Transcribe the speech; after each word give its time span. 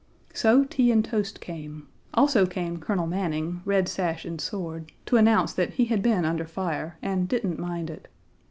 So 0.33 0.63
tea 0.63 0.91
and 0.91 1.05
toast 1.05 1.39
came; 1.41 1.87
also 2.15 2.47
came 2.47 2.77
Colonel 2.79 3.05
Manning, 3.05 3.61
red 3.65 3.87
sash 3.87 4.25
and 4.25 4.41
sword, 4.41 4.91
to 5.05 5.15
announce 5.17 5.53
that 5.53 5.73
he 5.73 5.85
had 5.85 6.01
been 6.01 6.25
under 6.25 6.47
fire, 6.47 6.97
and 7.03 7.27
didn't 7.29 7.59
mind 7.59 7.91
it. 7.91 8.07